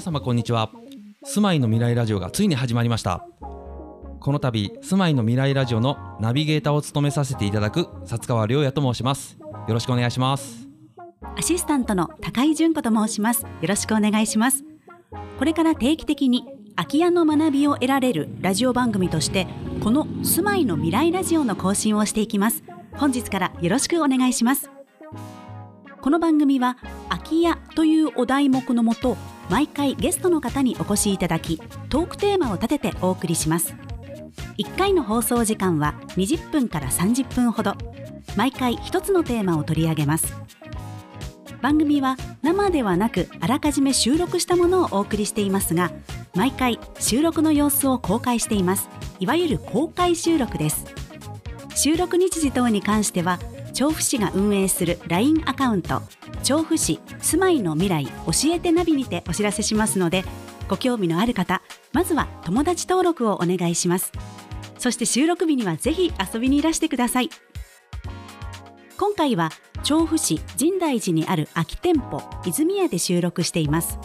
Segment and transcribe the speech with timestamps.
[0.00, 0.70] 皆様こんにちは。
[1.24, 3.26] 住まいの未来ラジオがついに始まりました。
[4.18, 9.36] この度住まいの未来ラジオのナビゲーターを務めさせていただく薩川亮也と申します。
[9.68, 10.66] よろしくお願いします。
[11.36, 13.42] アシスタントの高井純子と申します。
[13.42, 14.64] よろしくお願いします。
[15.38, 19.48] これから定期的に空き家の学びを得られるラジオ番組として
[19.84, 22.64] この住まいの未来ラジオの更新をしていきます。
[22.94, 24.70] 本日からよろしくお願いします。
[26.00, 26.78] この番組は
[27.10, 29.18] 空き家というお題目のもと
[29.50, 33.74] 毎回ゲストの方にお越しいただきトークテーマを立ててお送りします。
[34.58, 37.74] 1回の放送時間は20分から30分ほど。
[38.36, 40.34] 毎回1つのテーマを取り上げます。
[41.60, 45.90] 番組は生ではなくあらかじめ収録したものをお送りしていますが
[46.34, 48.88] 毎回収録の様子を公開しています。
[49.18, 50.84] いわゆる公開収録です。
[51.74, 53.40] 収録日時等に関しては
[53.80, 56.02] 調布市が運営する LINE アカウント
[56.42, 58.12] 調布市住まいの未来教
[58.52, 60.22] えてナビにてお知らせしますので
[60.68, 61.62] ご興味のある方
[61.94, 64.12] まずは友達登録をお願いします。
[64.78, 67.30] そして収録日にはぜひ遊びにいらしてください。
[68.98, 69.48] 今回は
[69.82, 73.98] 調布市深大寺にある空き店舗泉屋で収録しています。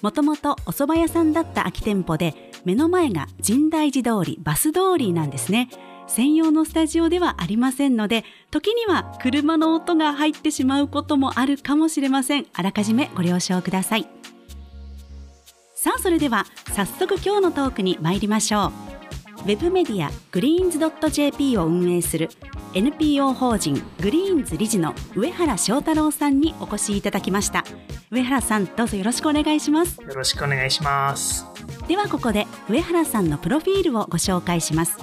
[0.00, 5.91] もともとお蕎麦屋さんだった空き店舗で目の前が深大寺通りバス通りなんですね。
[6.06, 12.46] 専用のスタジオではありませんので時には車の音が入ってしまうこともあるかもしれません。
[12.52, 14.08] あらかじめご了承ください。
[15.74, 19.42] さあそれでは早速今日のトークに参りましょう。
[19.42, 22.28] ウェブメディア greenz.jp を運営する
[22.74, 27.64] NPO 法人 greenz 理事の上原翔太郎さんにお越しいただきました。
[28.10, 30.00] 上原さんどうぞよろしくお願いします。
[30.00, 31.52] よろしくお願いします。
[31.88, 34.98] ではここで上原さんのプロフィールをご紹介します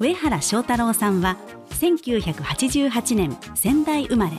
[0.00, 1.36] 上原翔太郎さんは
[1.70, 4.32] 1988年仙台生まれ。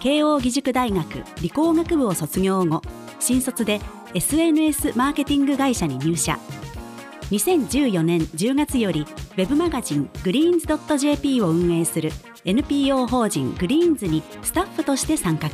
[0.00, 2.82] 慶應義塾大学理工学部を卒業後
[3.18, 3.80] 新卒で
[4.12, 6.38] SNS マーケティング会社に入社。
[7.30, 10.66] 2014年10月よりウェブマガジングリーンズ
[10.98, 12.10] .jp を運営する
[12.44, 15.48] NPO 法人 greenz にスタッフとして参画。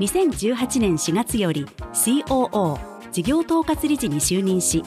[0.00, 2.78] 2018年4月より COO
[3.12, 4.82] 事業統括理事に就任し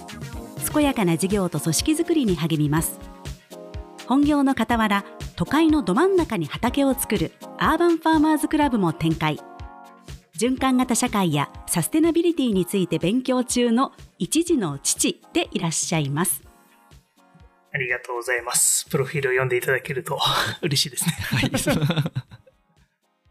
[0.74, 3.13] 健やかな事業と組織づくりに励みます。
[4.14, 9.40] 本業の傍ら都会のど真ん中に畑を作るアーバンファーマーズクラブも展開。
[10.38, 16.44] 循環型社会やサステナビリティについて勉強中の一児の父でいらっしゃいます。
[17.72, 18.86] ありがとうございます。
[18.88, 20.20] プロフィールを読んでいただけると
[20.62, 21.12] 嬉しいですね。
[21.14, 21.52] はい。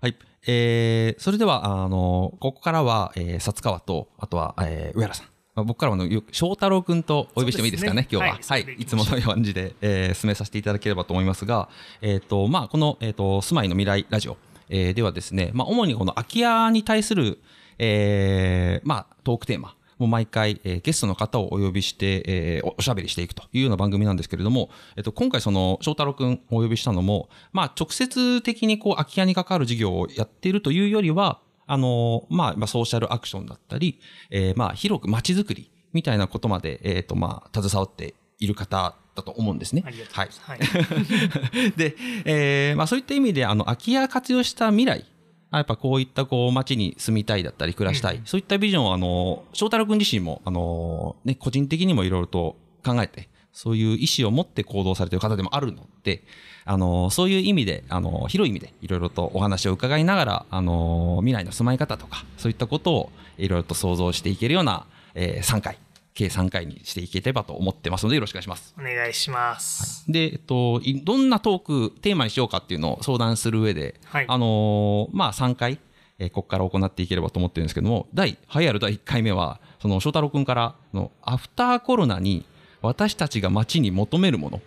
[0.00, 0.16] はい。
[0.48, 5.31] えー、それでは、あの、ここからは、えー、薩川と、あとは、えー、上原さん。
[5.54, 8.32] まあ僕からは、よ翔太郎くんとお呼びしてもいいですかね、今日は。
[8.32, 8.84] そうですねははいい。
[8.86, 11.68] つもの感じで、えー、進めさせていただければと思いますが、
[12.00, 14.38] えっ、と、まあ、この、えっ、と、住まいの未来ラジオ、
[14.70, 17.38] えーではですね、まあ、主にこの空き家に対する、
[17.78, 31.40] えー、まあ、トークテーマ、もう毎回、えーゲストの方をお呼びして、えーおおしゃべりしていくというような番組なんですけれども、えっと、今回その翔太郎くんをお呼びしたのも、まあ、直接的にこう空き家に関わる事業をやっているというよりは、
[31.72, 33.98] あのまあ、まあ、ソーシャルアクションだったり、
[34.30, 39.82] えーまあ、広く街づくりみたいなことまで、えっ、と、まあ、携わっている方だと思うんですね。
[39.86, 41.70] ありがとうございます、はい。
[41.76, 41.96] で、
[42.26, 45.06] えーまあ、そういった意味で、あの、空き家活用した未来、
[45.50, 48.26] あやっぱこういったこう街に住みたいだったり暮らしたい、うん。
[48.26, 56.22] そういったビジョンをあの、翔太郎くん自身も、あの、ね、個人的にもいろいろと考えて、そういう意思を持って行動されている方でもあるので、
[56.64, 65.78] あの、そういう意味で、あの、広い意味でいろいろとお話を伺いながら、あの、未来の住まい方とか、そういったことをいろいろと想像していけるような、えー3回、
[66.14, 68.74] 計3回にしていければと思ってますので、よろしくお願いします。
[68.78, 70.04] お願いします。
[70.10, 74.24] で、えっと、いどんなトーク、テーマにしようかっていうのを相談する上で、はい。
[74.28, 75.78] あのーまあ、3回、
[76.18, 82.44] えーここから行っていければと思ってるんですけども、第、栄えある第1回目は、その、翔太郎くんからの、アフターコロナに
[82.82, 84.60] 私たちが街に求めるもの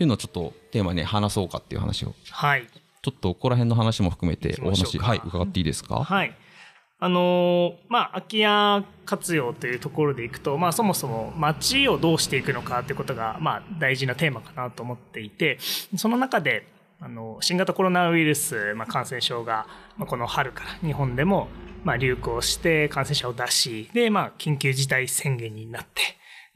[0.00, 2.66] っていうのをちょっとテーマに話そうかっていう話を、はい。
[3.02, 6.02] ちょっとここら辺の話も含めてお話、はい、伺っていいですか？
[6.02, 6.34] はい。
[7.00, 15.58] あのーまあ、空き家活用というところでいくと、まあ、そもそも街をどうしていくのかということが、まあ、大事なテーマかなと思っていて、
[15.96, 16.66] その中で、
[16.98, 19.66] あの、新型コロナウイルス、まあ、感染症が、
[19.98, 21.48] まあ、この春から日本でも、
[21.84, 26.02] まあ、流行して感染者を出し、で、まあ、緊急事態宣言になって、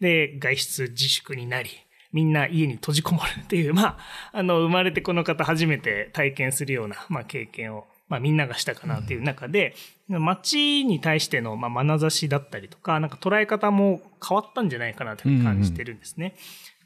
[0.01, 1.71] で、外出自粛になり、
[2.15, 3.99] みんな家に閉じこもるっていう、まあ、
[4.33, 9.75] あの、生まれてこの方初めて体験するような、まあ、経験を、まあ、みんながしたかなという中で、
[10.09, 16.37] 街に対しての、まあ、眼差しだったりとか、なんか捉え方も変わったんじゃないかなというふうに感じてるんですね。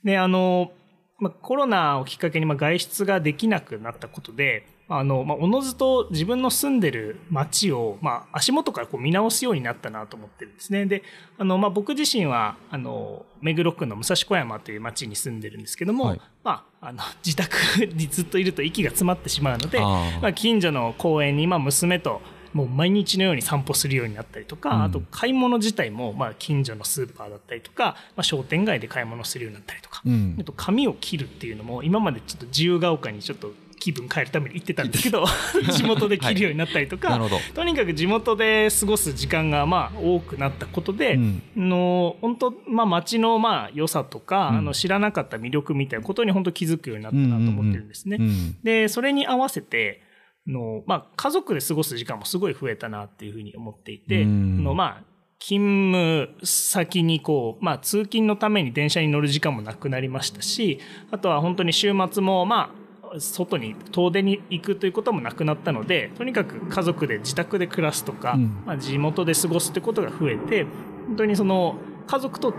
[0.02, 0.72] で、あの、
[1.19, 10.87] まあ、コロナをきっかけにまあ外出ができなくなったことで、あの、まあ、おのずと自分の住んでる街を、まあ、足元からこう見直すようになったなと思ってるんですね。
[10.87, 11.03] で、
[11.37, 17.56] あの、まあ、僕自身は、あの、目黒区の武蔵小山という町に住んでるんですけども、はいまあ、あの自宅
[17.94, 22.20] にずっといると息が詰まってしまうのでまあ、近所の公園に、まあ、娘と
[22.52, 35.24] もう毎日のように散歩するようになったりとか、うん、あと買い物自体も、まあ、近所のスーパーだったりとか、まあ、商店街で買い物するようになったりとか、うん、あと髪を切るっていうのも今までちょっと自由が丘にちょっと気分変えるために行ってたんですけど
[35.72, 48.18] 地元で切るようになったりとか、はい、とにかく地元で過ごす時間がまあ多くなったことで、うん、の本当まあ街のまあ良さとか、うん、あの知らなかった魅力みたいなことに本当気づくようになったなと思ってるんですね。
[48.62, 50.02] でそれに合わせて
[50.48, 55.04] の、まあ、家族で過ごす時間もすごい増えたなっていうふうに思っていて、のまあ
[55.40, 60.80] 勤務先にこう、まあ、通勤のために電車に乗る時間もなくなりましたし、
[61.12, 70.66] あとは本当に週末も、まあ、外に遠出に行くということもなくなったのでとにかく家族で自宅で暮らすとか、うん、まあ、地元で過ごすってことが増えて
[71.06, 72.52] 本当にその家族と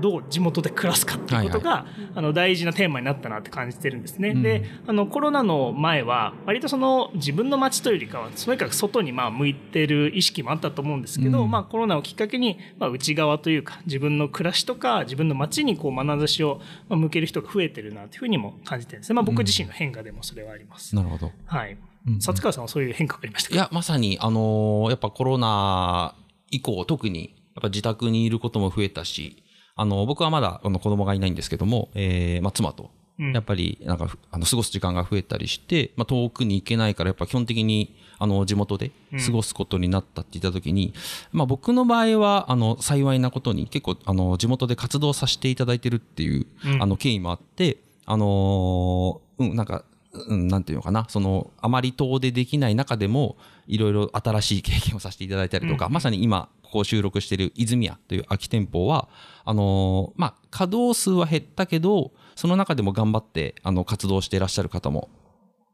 [0.00, 4.30] どう地元で暮らすかっていうことが、はいはい、あの大事なテーマになったなって感じてるんですね。
[4.30, 19.14] うん、であのコロナの前は割とその自分の街というよりかはとにかく外にまあ向いてる意識もあったと思うんですけど、うん、まあ、コロナをきっかけに、まあ、内側というか自分の暮らしとか自分の街にこう眼差しを向ける人が増えてるなというふうにも感じてるんですね。
[19.14, 20.94] まあ、僕自身の変化でもそれはあります。
[20.94, 21.32] なるほど。
[21.46, 21.76] はい。
[22.16, 26.14] 薩川さんはそういう変化がありましたいや、まさに、あのー、やっぱコロナ
[26.50, 29.42] 以降、特に、やっぱ自宅にいることも増えたし、
[29.78, 38.90] あの、僕はまだあの子供がいないんですけども、えー、まあ、妻と、やっぱり、なんか、あの、過ごす時間が増えたりして、まあ、遠くに行けないから、やっぱ基本的に、あの、地元で
[39.24, 40.94] 過ごすことになったって言った時に、
[41.32, 59.08] うん、まあ、僕の場合は、あの、幸いなことに、結構、あの、地元で活動させていただいてるっていう、うん、あの、経緯もあって、あのー、うん、なんか、うん、なんていうのかな、その、あまり遠出できない中でも、いろいろ新しい経験をさせていただいたりとか、うん、まさに今、ここを収録している泉屋という空き店舗は、
[59.44, 65.08] あのー、まあ、稼働数は減ったけど、その中でも頑張って、あの、活動していらっしゃる方も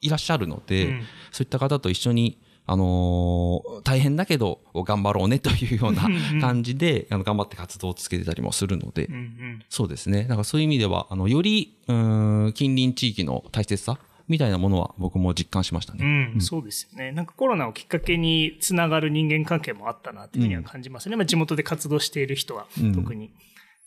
[0.01, 1.03] いらっしゃるので、うん、
[1.33, 6.09] そういった方と一緒に、あのー、大変だけど頑張ろうねというような
[6.41, 10.23] 感じで、あの頑張って活動を続けてたりもするので、うんうん、そうですね。
[10.23, 13.99] だからそういう意味では、あの、より、うん、近隣地域の大切さ
[14.29, 16.33] みたいなものは僕も実感しましたね。
[16.35, 17.13] うん、そうですよね。
[17.13, 21.15] なんかコロナをきっかけにつながる人間関係もあったなというふうには感じますね。
[21.15, 23.27] うん、まあ、地元で活動している人は特に。
[23.27, 23.33] うん、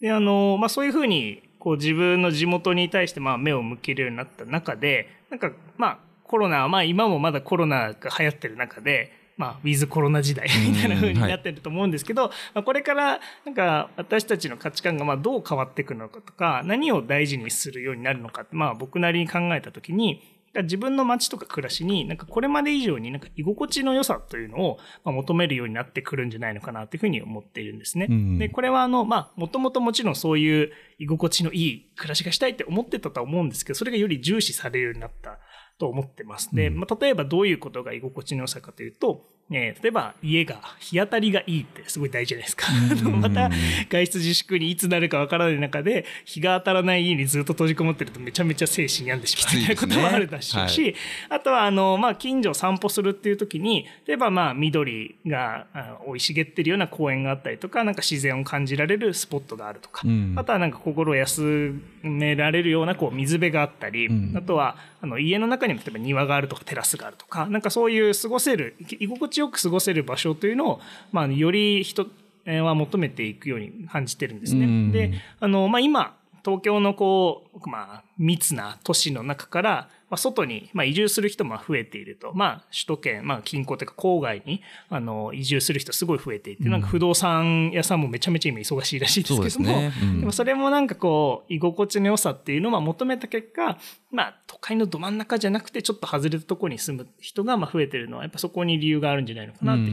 [0.01, 20.21] で、あの、まあ、そういうふうに、こう自分の地元に対してまあ目を向けるようになった中で、なんかまあコロナ、まあ今もまだコロナが流行ってる中で、まあ、ウィズコロナ時代みたいな風になってると思うんですけど、はい、まあ、これからなんか私たちの価値観がまあどう変わっていくのかとか、何を大事にするようになるのかって、まあ僕なりに考えたときに、
[20.63, 28.07] 自分の街とか暮らしに、なんかこれまで以上になんか居心地の良さというのを求めるようになってくるんじゃないのかなというふうに思っているんですね。
[28.09, 35.37] うん、で、これはあの、まあ、もともともちろんそういう居心地のいい暮らしがしたいって思ってたとは思うんですけど、それがより重視されるようになった
[35.77, 36.55] と思ってます。
[36.55, 42.67] で、まあ、例えばどういうことが居心地の良さかというと、えー、例えば家が日当たりがいいってすごい大事じゃないですか。
[43.09, 43.49] また
[43.89, 50.95] 外出自粛にいつなるかわからない中で日が当たらない家にずっと閉じこもってるとめちゃめちゃ精神病んでしまうみたいなこともあるだし、ねはい、
[51.29, 55.67] あとはあの、まあ、近所を散歩するっていう時に例えばまあ緑が
[56.05, 72.07] 生い茂ってるような公園があったりとかなんか自然を感じられるスポットがあるとか、うん、あとはなんか心を休められるようなこう水辺があったり、うん、あとはあの家の中にも例えば庭があるとかテラスがあるとかなんかそういう過ごせる居心地ちよく過ごせる場所というのを、まあ、より人
[72.45, 74.91] は求めていくように感じてるんですね。
[74.91, 82.31] で、あの、まあ、今、東京のこう、まあ、密な都市の中から、まあ、外に、まあ、移住する人も増えていると。
[82.33, 93.77] まあ、首都圏、まあ、近郊というか郊外に、あの、移住する人すごい増えていて、うん、なんか不動産屋さんもめちゃめちゃ今忙しいらしいですけども、でねうん、でもそれもなんかこう、居心地の良さっていうのを求めた結果、
[94.17, 99.91] まあ、都会のど真ん中じゃなくて、ちょっと外れたところに住む人がまあ増えてるのは、やっぱそこに理由があるんじゃないのかなって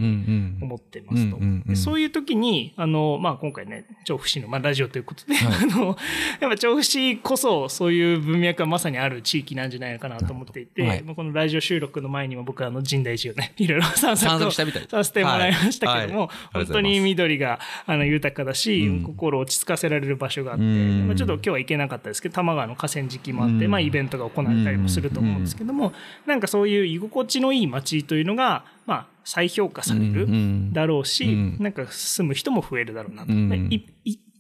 [0.64, 1.76] 思ってますと。
[1.76, 5.98] そういう時に、あの、まあ、今回ね、調布市の、まあ、ラジオということで、はい、 あの、
[6.40, 14.64] やっぱ調布市こそ、そういう文脈がまさにある地域なんじゃないかなと思っていて、はい、このラジオ収録の前にも僕はあの神大寺をね、いろいろ散策をさ
[15.04, 16.28] せてもらいましたけども、はい。
[16.56, 25.92] はい、本当に緑があの豊かだし、うん、心を落ち着かせられる場所があって、まあ、ちょっと今日は行けなかったですけど、多摩川の河川敷もあって、まあイベントが行われたりもすると思うんですけども、
[26.26, 30.26] なんかそういう居心地のいい街というのが、まあ再評価される
[30.72, 33.32] だろうし、なんか住む人も増えるだろうなと。
[33.32, 33.86] 一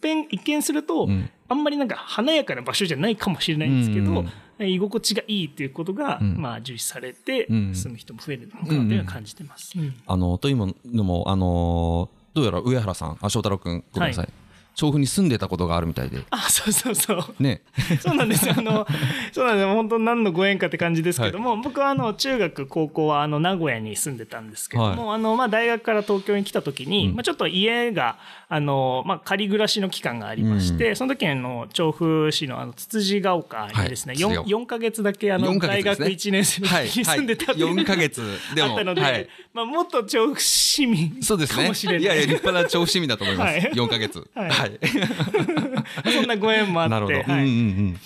[0.02, 1.08] 見、一見すると、
[1.48, 6.36] あんまりなんか華やかな場所じゃないかもしれないんですけど、うん居心地がいいっていうことが、うん。
[6.40, 7.74] まあ重視されて、うん。
[7.74, 9.72] 住む人も増えるのかなというのは感じてます。
[9.76, 9.94] うん。
[10.06, 14.28] あの、というのも、あの、どうやら上原さん、あ、翔太郎くん、ごめんなさい。
[14.74, 16.18] 調布に住んでたことがあるみたいで。
[16.30, 17.24] あ、そうそうそう。
[17.38, 17.62] ね。
[18.00, 18.54] そうなんですよ。
[18.56, 18.86] あの、
[19.32, 19.74] そうなんですよ。
[19.74, 36.88] 本当何のご縁かって感じですけども、僕はあの、中学、高校はあの、名古屋に住んでたんですけども、あの、まあ、大学から東京に来た時に、うんまあ、ちょっと家が、あの、まあ、仮暮らしの期間がありまして、その時にあの、調布市のあの、つつじが丘にですね、はいつつじが4、4ヶ月だけあの、4ヶ大学1年生のはい。
[36.88, 38.22] 時に住んでたっていう4ヶ月
[38.54, 38.70] でも。
[38.74, 39.28] あったので、はい。
[39.52, 41.62] まあ、もっと調布市民そうですね。
[41.62, 42.02] かもしれない。
[42.02, 43.52] いやいや、立派な調布市民だと思います。
[43.52, 44.26] はい4ヶ月。
[44.34, 44.78] はいはい。
[46.12, 46.90] そんなご縁もあって。
[46.90, 47.32] なるほど。
[47.32, 48.00] はいうんうんうん。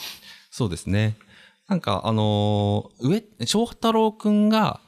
[0.51, 1.17] そうですね。
[1.69, 4.81] なんか、あのー上、翔太郎くんが、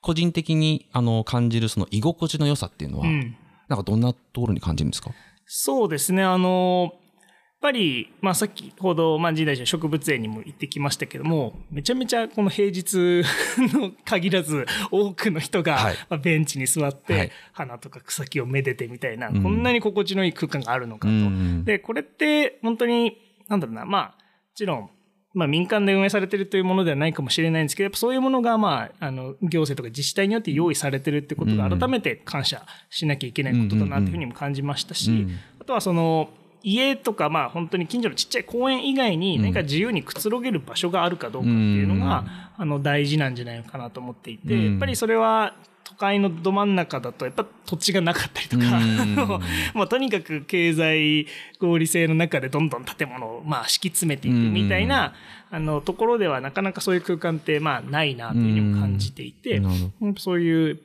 [0.00, 3.36] 個人的に、あの、感じるその居心地の良さっていうのは、うん
[3.68, 5.10] なんかどんなところに感じるんですか？
[5.44, 6.22] そうですね。
[6.22, 6.97] あの、やっ
[7.60, 13.22] ぱり、まあ、さっきほど、まあ、時代の植物園にも行ってきましたけども、めちゃめちゃこの平日
[13.74, 15.94] の限らず、多くの人が、はい。
[16.08, 17.30] まあ、ベンチに座って、はい。
[17.52, 19.42] 花とか草木をめでてみたいな、うん。
[19.42, 21.12] こんなに心地のいい空間があるのかと。
[21.12, 21.64] うん。
[21.64, 23.16] で、これって、本当に、
[23.48, 24.14] なんだろうな、まあ、も
[24.54, 24.90] ちろん、
[25.34, 35.38] まあ、民間で運営されてるというものではないかもしれないんですけど、やっぱそういうものが、まあ、あの、行政とか自治体によって用意されてるってことがうん改めて感謝しなきゃいけないことだなというふうにも感じましたし、うん。
[35.60, 36.30] あとはその、
[36.72, 42.24] 家とか、まあ本当に近所のちっちゃい公園以外に何か自由にくつろげる場所があるかどうかっていうのが、
[42.56, 44.70] あの、大事なんじゃないのかなと思っていて、うん。
[44.72, 48.72] やっぱりそれは、都会のど真ん中だと、やっぱ土地がなかったりとか、うん。
[48.72, 49.40] あの
[49.74, 51.26] まあ、とにかく経済
[51.58, 55.14] 合理性の中でどんどん建物を、まあ、敷き詰めていくみたいな、
[55.50, 59.62] あの、ところではなかなかそういう空間って、まあ、ないなというふうにも感じていて、
[60.18, 60.78] そういう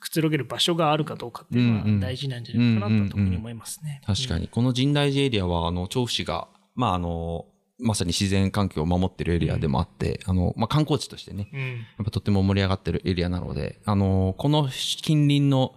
[0.00, 4.00] くつろげる場所があるかどうかっていうのはうんうん大事なんじゃないかなと特に思いますね。
[4.06, 4.48] 確かに。
[4.48, 7.46] この神大寺エリアは、あの、調布市が、まあ、あの、
[7.78, 11.60] まさに自然環境を守ってるエリアでもあって、あの、まあ、観光地としてね、うん。
[11.60, 15.74] うんやっぱとっても盛り上がってるエリアなので、あのこの近隣の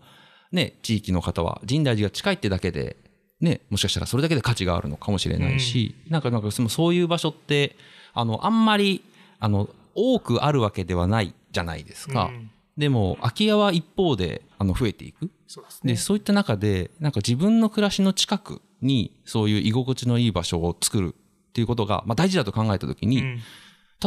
[0.51, 2.97] ね、地域の方は、深大寺が近いってだけで、
[3.41, 7.75] ね、もしかしたらそれだけで価値があるのかもしれないし、なんかなんかそういう場所って、
[8.13, 9.03] あの、あんまり、
[9.39, 12.25] あの、多くあるわけではないじゃないですか。
[12.25, 15.29] うんでも、空き家は一方で、あの、増えていく。
[15.47, 15.93] そうですね。
[15.93, 23.39] で、そういった中で、なんか自分の暮らしの近くに、そういう居心地のいい場所を作るっていうことが、まあ大事だと考えたときに、うん。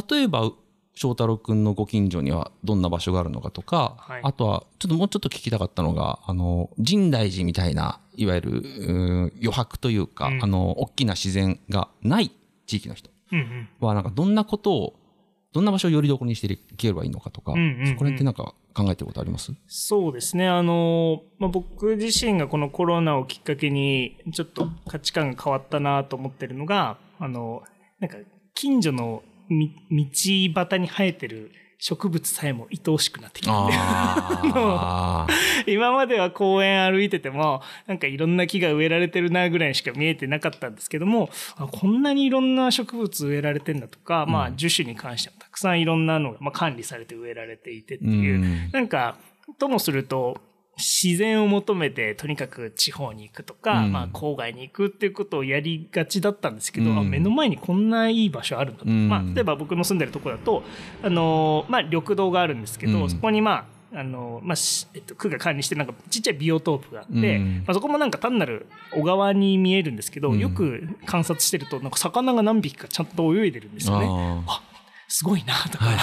[0.09, 0.51] 例えば
[0.95, 4.21] 翔太郎くんのご近所にはどんな場所があるのかとか、はい。
[4.25, 10.43] あとはちょっともうちょっと聞きたかったのがあの深大寺みたいないわゆる余白というか、うん。
[10.43, 12.31] あの大きな自然がない
[12.67, 13.11] 地域の人
[13.81, 14.95] はなんかどんなことを
[15.53, 17.87] どんな場所をよりどころにしていければいいのかとか、うんうんうん。
[17.87, 19.53] そこら辺ってなんか考えてることあります？
[19.67, 20.49] そうですね。
[20.49, 27.63] あの、まあ、僕自身がこのコロナをきっかけに、ちょっと価値観が変わったなと思ってるのが、あの、
[28.01, 28.17] なんか、
[28.55, 30.07] 近所の道
[30.55, 31.53] 端に生えてる
[31.85, 33.53] 植物さえも愛おしくなってきた
[35.67, 48.71] 今までは公園歩いてても、なんかいろんな木が植えられてるなぐらいにしか見えてなかったんですけども、あこんなにいろんな植物植えられてんだとか、まあ樹種に関してもたくさんいろんなのが、まあ、管理されて植えられていてっていう、うん。
[48.71, 49.17] なんか、
[49.59, 50.41] ともすると、
[50.83, 53.93] 自然を求めてとにかく地方に行くとか、うん。
[53.93, 56.99] まあ郊外に行くっていうことをやりがちだったんですけど、うん。
[56.99, 58.91] あ目の前にこんないい場所あるんだと。
[58.91, 59.09] うん。
[59.09, 60.65] まあ例えば僕の住んでるところだと、
[61.03, 63.11] あのまあ緑道があるんですけど、うん。
[63.11, 67.63] そこにまあ、あのまあしえっと、区が管理してるなんかちっちゃいビオトープがあって、うん。
[67.67, 70.39] まあ、そこもなんか単なる小川に見えるんですけど、うん。
[70.39, 74.07] よく観察してるとなんか魚が何匹かちゃんと泳いでるんですよね。
[74.49, 74.61] あ
[75.13, 75.97] すごいなとか、はい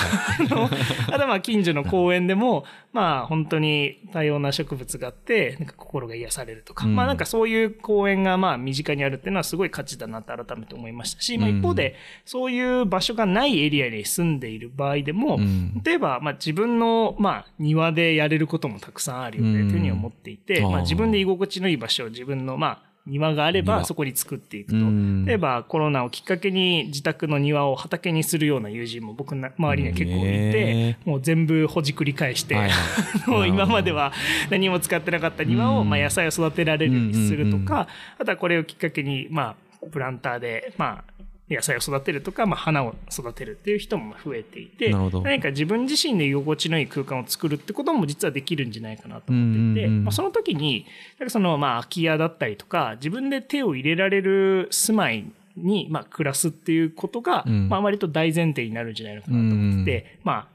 [0.52, 2.64] あのあとはまあ近所の公園でも、
[2.94, 6.96] まあ本当に多様な植物があって、なんか心が癒されるとか、うん。
[6.96, 15.82] まあなんかそういう公園がまあ身近にあるっていうのはすごい価値だなって改めて思いましたし、まあ一方でそういう場所がないエリアに住んでいる場合でも、うん。
[15.84, 23.86] 例えばまあ自分のまあ庭でやれることもたくさんあるよねというふうに思っていて、うんまあ自分で居心地のいい場所を自分のまあ庭があれば庭。
[23.86, 24.78] そこに作っていくと。
[24.78, 25.26] うん。
[25.26, 32.70] 例えばコロナをきっかけに自宅の庭を畑にするような友人も僕の周りには結構いてへ、もう全部ほじくり返して、はい
[33.50, 34.14] 今までは
[34.50, 37.88] 何も使ってなかった庭をうんまあ野菜を育てられるようにするとか、
[38.18, 41.19] あとはこれをきっかけにまあプランターでまあ
[41.50, 50.86] 野菜を育てるとか、まあ、花を育てるっていう人も増えていて何か自分自身で居心地のいい空間を作るってことも実はできるんじゃないかなと思っていて、まあ、その時に
[51.18, 55.26] なんかそのまあ空き家だったりとか自分で手を入れられる住まい
[55.58, 57.70] にまあ暮らすっていうことが、うん。
[57.70, 60.48] まあ割と大前提になるんじゃないのかなと思ってて、まあ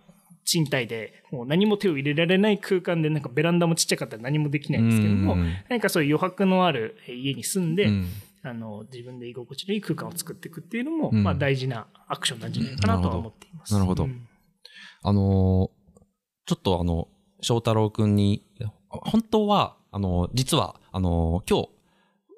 [0.45, 8.09] 賃貸でもう何も手を入れられない空間でなんかベランダもちっちゃかったら何もできないんですけども、うん何かそういう余白のある家に住んで、うん
[8.47, 11.23] あの自分で居心地のいい空間を作っていくっていうのも、うん。
[11.23, 13.73] まあ、大事なアクションなんじゃないかなとは思っています。
[13.73, 14.05] なるほど。
[14.05, 14.29] うん。
[15.03, 15.85] あのー
[16.47, 17.09] ちょっとあの、
[17.41, 18.47] 翔太郎くんに、
[18.91, 21.69] 本当は、あのー実は、あのー今日、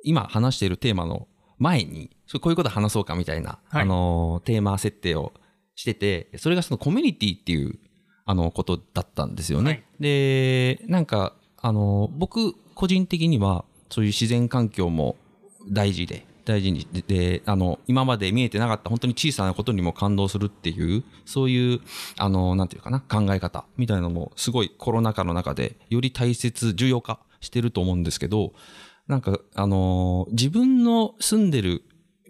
[0.05, 1.27] 今話しているテーマの
[1.59, 3.83] 前に、そうこういうこと話そうかみたいな、はい。
[3.83, 5.33] あのーテーマ設定を
[5.75, 7.81] してて、それがそのコミュニティっていう、
[8.25, 9.71] あの、ことだったんですよね。
[9.71, 9.85] はい。
[9.99, 15.17] で、なんか、あのー僕、個人的には、そういう自然環境も
[15.69, 21.81] 大事で、大事にでであの今まで見えてなかった本当に小さなことにも感動するっていうそういう
[22.17, 28.53] あのなんていうかな考え方みたいなのもすごいコロナ禍の中でより大切重要化してると思うんですけど
[29.09, 31.83] なんかあの自分の住んでる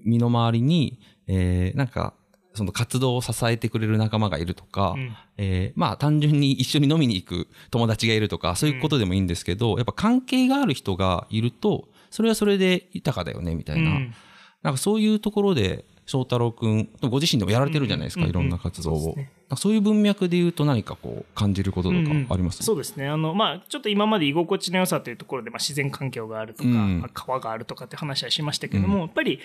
[0.02, 2.14] 身の回りに、えーなんか
[2.54, 5.14] その活動を支えてくれる仲間がいるとか、うん。
[5.36, 14.14] えーまあ単純に一緒に飲みに行く友達がいるとかそういうことでもいいんですけど、やっぱ関係がある人がいるとそれはそれで豊かだよねみたいな、うん。
[14.62, 19.16] なんかそういうところで翔太郎くんご自身でもやられてるじゃないですか、うんいろんな活動を、
[19.58, 22.26] そういう文脈で言うと何かこう感じることとかうんうん。
[22.30, 23.06] あります、そうですね。
[23.06, 27.00] あの、まあ、ちょっと今まで居心地の良さというところで、まあ、自然環境があるとか、うん。
[27.00, 29.40] まあ川があるとかって話はしましたけども、やっぱり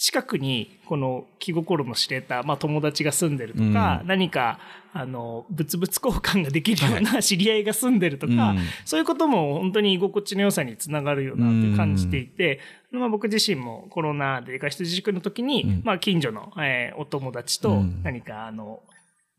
[0.00, 4.08] 近くにこの気心の知れた、まあ、友達が住んでるとか、うん。
[4.08, 4.58] 何か
[4.94, 8.58] あの物々交換ができるような知り合いが住んでるとか、うん。
[8.86, 15.82] そういうことも本当に居心地の良さにつながるよなって感じていて、まあ、僕自身もコロナで外出自粛の時に、うん。
[15.84, 18.00] まあ、近所の、えーお友達とうん。
[18.02, 18.80] 何かあの、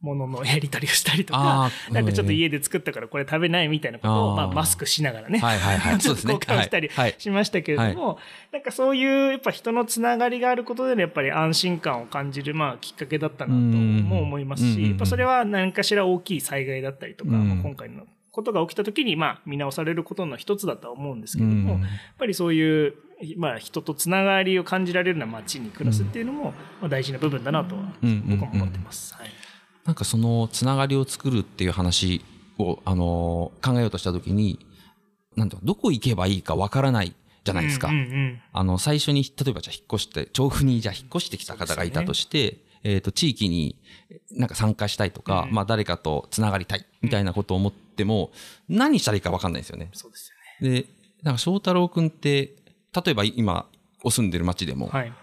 [0.01, 6.01] もののやり取りをしたりとあか、ーなんかちょっと家で作ったからこれ食べないみたいなことを、まあ、マスクしながらね、はいはいはい。
[6.01, 6.33] そうですね。
[6.33, 8.17] 交換したりしましたけれども、
[8.51, 22.95] なんかそういうやっぱ人のつながりがあることでのやっぱり安心感を感じる、まあ、きっかけだったなとも思いますし、うんやっぱそれは何かしら大きい災害だったりとか、今回のことが起きた時に、まあ、見直されることの一つだとは思うんですけうれども、んやっぱりそういう、
[23.37, 29.13] まあ、人とつながりを感じられるような街に暮らすっていうのも、まあ、大事な部分だなとはうん僕も思ってます。
[29.13, 29.29] はい
[29.85, 32.21] なんかそのつながりを作るっていう話
[32.57, 34.65] を、あのー考えようとした時に
[35.35, 37.13] なんていうかどこ行けばいいかわからない
[37.43, 37.87] じゃないですか。
[37.87, 43.77] うんうんあの、最初に、例えばじゃあ引っ越して、調布にじゃあ引っ越してきた方がいたとして、えっ、と、地域に
[44.31, 48.31] なんか参加したいとか、うんまあ誰かとつながりたいみたいなことを思っても、
[48.69, 49.89] 何したらいいかわかんないですよね。
[49.93, 50.81] そうですよね。
[50.81, 50.85] で、
[51.23, 52.55] なんか翔太郎くんって、
[52.93, 53.67] 例えば今、
[54.03, 55.13] お住んでる町でも、はい。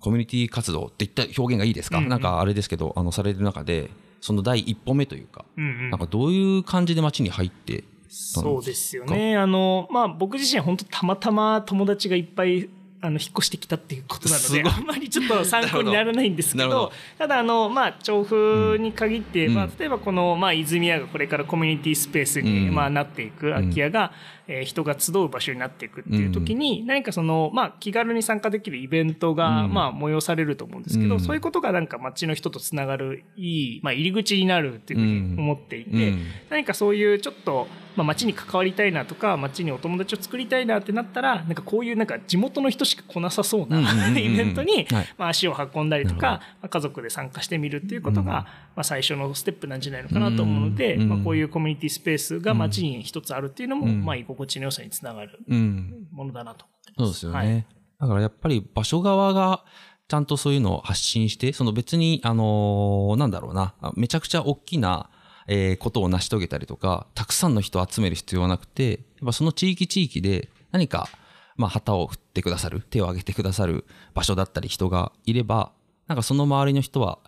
[0.00, 2.10] コミュニティ活動って言った表現がいいですか、うんうん。
[2.10, 5.90] なんかあれですけど、あの、される中で、その第一歩目というか、うんうん。
[5.90, 9.36] なんかどういう感じで町に入ってそうですよね。
[9.36, 12.68] あの、まあ、僕自身本当たまたま友達がいっぱい、
[13.00, 19.54] あの、引っ越してきたっていうことなので、あんまりちょっと参考にならないんですけどど、ただ、あの、まあ、調布に限って、うん。
[19.54, 22.74] まあ、例えばこの、まあ、泉屋がこれからコミュニティスペースに、うん。
[22.74, 24.12] まあ、なっていく空き家が、
[24.48, 29.74] えー人が集う場所になっていくっていう時に、何かその、まあ、気軽に参加できるイベントが、うん。
[29.74, 31.20] まあ、催されると思うんですけど、うん。
[31.20, 36.24] そういうことがなんか街の人とつながるいい、まあ、入り口になるっていうふうに思っていて、うん。
[36.50, 43.80] 何かそういうちょっと、まあ、街に関わりたいなとか街にお友達を作りたいなってなったらなんかこういうなんか地元の人しか来なさそうな
[44.18, 45.14] イベントにはい。
[45.18, 54.04] まあ足を運んだりとか、まあ、家族で参加してみるっていうことが、まあ、最初のステップなんじゃないのかなと思うので、うんまあ、こういうコミュニティスペースが街に一つあるっていうのも、うん。
[54.04, 56.06] まあ、居心地の良さにつながるうん。
[56.12, 56.66] ものだなと
[56.98, 57.66] 思ってそうまですよね。
[57.98, 59.64] だからやっぱり場所側が
[60.08, 65.10] ちゃんとそういうのを発信して、その別に、あのーなんだろうな、あめちゃくちゃ大きな、
[65.48, 71.08] えーことを成し遂げたりとか、たくさんの人を集める必要はなくて、やっぱその地域地域で何か、
[71.56, 75.72] まあ、旗を振ってくださる、手を挙げてくださる場所だったり人がいれば、
[76.06, 77.18] なんかその周りの人は、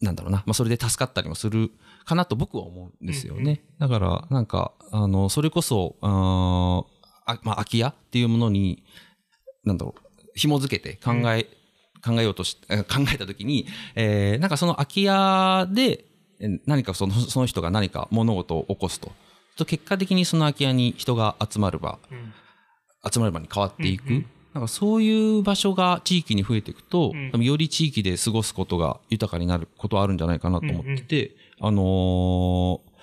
[0.00, 1.70] なんだろうな、まあ、それで助かったりもする
[2.04, 3.62] かなと僕は思うんですよね。
[3.78, 6.84] だから、なんか、あの、それこそ、あ
[7.42, 8.84] まあ、空き家っていうものに、
[9.64, 11.44] なんだろう、紐づけて考え、
[12.04, 16.04] 考えようとし、え考えたときに、えーなんかその空き家で、え
[16.66, 19.12] 何かそのその人が何か物事を起こすと。
[19.56, 22.32] と結果的にその空き家に人が集まる場、うん
[23.08, 24.08] 集まる場に変わっていく。
[24.08, 32.96] うんうんなんかそういう場所が地域に増えていくと、うんより地域で過ごすことが豊かになることはあるんじゃないかなと思ってて、あのー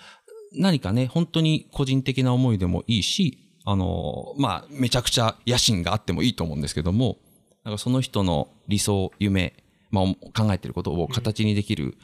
[0.56, 7.18] 何かね、本当に個人的な思いでもいいし、あのーまあ、めちゃくちゃ野心があってもいいと思うんですけども、
[7.64, 9.54] なんかその人の理想、夢、
[9.92, 11.98] まあ、考えてることを形にできる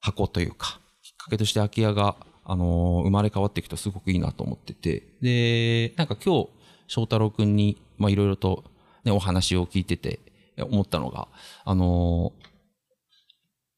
[0.00, 6.48] 箱というか、きっかけとして空き家が、あのー生まれ変わっていくとすごくいいなと思ってて、で、なんか今日、
[6.86, 8.64] 翔太郎くんに、まあ、いろいろと
[9.04, 10.20] ね、お話を聞いてて、
[10.60, 11.28] 思ったのが、
[11.64, 12.48] あのー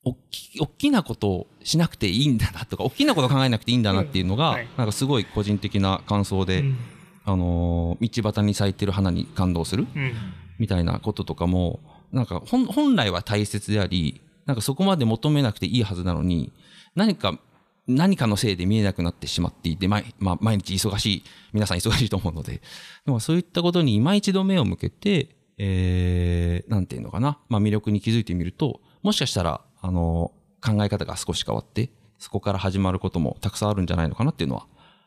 [0.03, 4.69] 大き大きなことをしなくていいんだなとか、大きなことを考えなくていいんだなっていうのが、うんはい。
[4.79, 6.79] なんかすごい個人的な感想で、うん。
[7.27, 9.87] あのー道端に咲いてる花に感動する。
[9.95, 10.13] うん。
[10.59, 11.81] みたいなこととかも
[12.13, 16.53] なんか本本来は大切でありなんかそこまで求めなくていいはずなのに
[16.95, 17.39] 何か
[17.87, 22.63] 何かのせいで見えなくなってしまっていて毎,、まあ、毎日忙しい皆さん忙しいと思うので
[23.05, 34.67] でもそういったことに今一度目を向けて、えー、なんていうのかな、まあ、魅力に気づいてみるともしかしたらあの考え方が少し変わってそこから始まることもたくさんあるんじゃないのかなっていうのは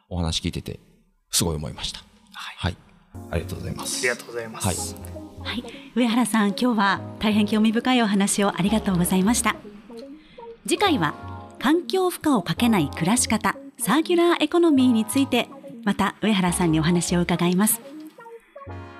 [0.09, 0.79] お話聞いてて
[1.31, 1.99] すごい思いました。
[2.33, 2.77] はい、はい、
[3.31, 3.99] ありがとうございます。
[3.99, 4.67] ありがとうございます。
[4.67, 5.63] はい、はい、
[5.95, 9.55] 上原さん、今日は大変興味深いお話をありがとうございました。
[10.67, 11.13] 次回は
[11.59, 15.49] 環境負荷をかけない暮らし方、サーキュラーエコノミーについて、
[15.83, 17.81] また上原さんにお話を伺います。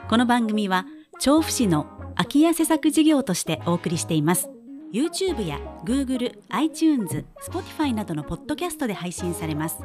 [0.10, 0.86] この番組は
[1.19, 4.49] 調布市の空き家施策事業としてお送りしています。
[4.93, 9.79] YouTube や Google、iTunes、Spotify などのポッドキャストで配信されます。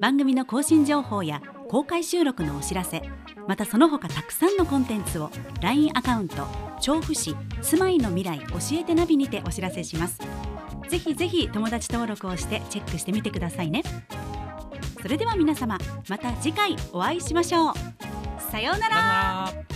[0.00, 3.02] 番組の更新情報や公開収録のお知らせ、
[3.48, 6.46] またその他たくさんのコンテンツを LINE アカウント、
[6.80, 10.20] 調布市住まいの未来教えてナビにてお知らせします。
[10.88, 13.82] ぜひぜひ友達登録をしてチェックしてみてくださいね。
[15.00, 17.74] それでは皆様、また次回お会いしましょう。
[18.50, 19.73] さようなら